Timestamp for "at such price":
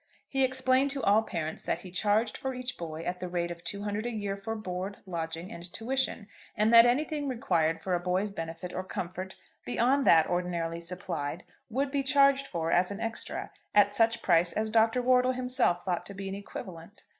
13.75-14.51